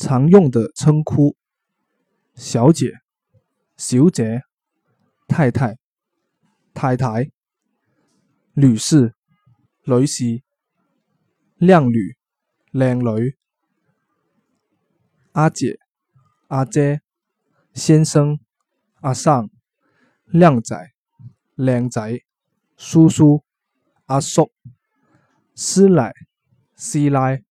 [0.00, 1.36] 常用的称呼。
[2.34, 2.90] 小姐
[3.76, 4.40] 小姐
[5.28, 5.76] 太太
[6.72, 7.30] 太太
[8.54, 9.14] 女士
[9.84, 10.42] 女士
[11.58, 12.16] 靓女
[12.72, 13.36] 靓女
[15.32, 15.78] 阿姐
[16.48, 17.02] 阿姐
[17.74, 18.40] 先生
[19.02, 19.50] 阿上
[20.24, 20.74] 靓仔
[21.56, 22.22] 靓仔
[22.78, 23.44] 叔叔
[24.06, 24.50] 阿叔
[25.54, 26.14] 师奶
[26.74, 27.44] 师奶